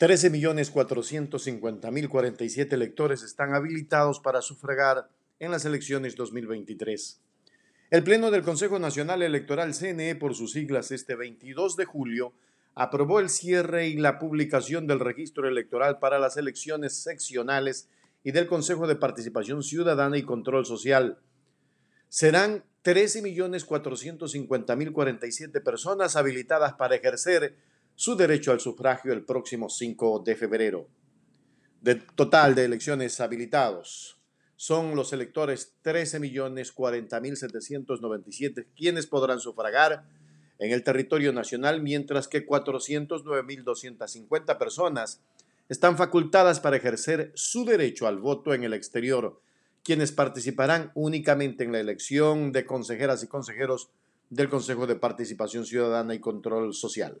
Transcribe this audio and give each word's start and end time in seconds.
13.450.047 0.00 2.72
electores 2.72 3.22
están 3.22 3.52
habilitados 3.54 4.18
para 4.18 4.40
sufragar 4.40 5.10
en 5.38 5.50
las 5.50 5.66
elecciones 5.66 6.16
2023. 6.16 7.20
El 7.90 8.02
Pleno 8.02 8.30
del 8.30 8.40
Consejo 8.42 8.78
Nacional 8.78 9.20
Electoral 9.20 9.74
CNE, 9.74 10.14
por 10.16 10.34
sus 10.34 10.52
siglas, 10.52 10.90
este 10.90 11.16
22 11.16 11.76
de 11.76 11.84
julio, 11.84 12.32
aprobó 12.74 13.20
el 13.20 13.28
cierre 13.28 13.88
y 13.88 13.96
la 13.96 14.18
publicación 14.18 14.86
del 14.86 15.00
registro 15.00 15.46
electoral 15.46 15.98
para 15.98 16.18
las 16.18 16.38
elecciones 16.38 16.96
seccionales 17.02 17.90
y 18.24 18.32
del 18.32 18.46
Consejo 18.46 18.86
de 18.86 18.96
Participación 18.96 19.62
Ciudadana 19.62 20.16
y 20.16 20.22
Control 20.22 20.64
Social. 20.64 21.18
Serán 22.08 22.64
13.450.047 22.84 25.62
personas 25.62 26.16
habilitadas 26.16 26.72
para 26.72 26.94
ejercer 26.94 27.54
su 28.02 28.16
derecho 28.16 28.50
al 28.50 28.60
sufragio 28.60 29.12
el 29.12 29.26
próximo 29.26 29.68
5 29.68 30.22
de 30.24 30.34
febrero. 30.34 30.88
De 31.82 31.96
total 31.96 32.54
de 32.54 32.64
elecciones 32.64 33.20
habilitados, 33.20 34.18
son 34.56 34.96
los 34.96 35.12
electores 35.12 35.74
13.040.797 35.84 38.68
quienes 38.74 39.06
podrán 39.06 39.38
sufragar 39.38 40.04
en 40.58 40.72
el 40.72 40.82
territorio 40.82 41.30
nacional, 41.34 41.82
mientras 41.82 42.26
que 42.26 42.46
409.250 42.46 44.56
personas 44.56 45.20
están 45.68 45.98
facultadas 45.98 46.58
para 46.60 46.78
ejercer 46.78 47.32
su 47.34 47.66
derecho 47.66 48.06
al 48.06 48.18
voto 48.18 48.54
en 48.54 48.64
el 48.64 48.72
exterior, 48.72 49.42
quienes 49.84 50.10
participarán 50.10 50.90
únicamente 50.94 51.64
en 51.64 51.72
la 51.72 51.80
elección 51.80 52.52
de 52.52 52.64
consejeras 52.64 53.22
y 53.24 53.26
consejeros 53.26 53.90
del 54.30 54.48
Consejo 54.48 54.86
de 54.86 54.96
Participación 54.96 55.66
Ciudadana 55.66 56.14
y 56.14 56.18
Control 56.20 56.72
Social. 56.72 57.20